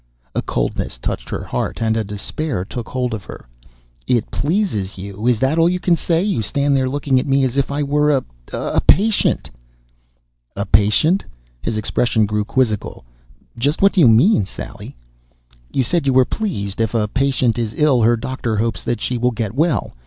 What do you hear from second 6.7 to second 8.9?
there looking at me as if I were a a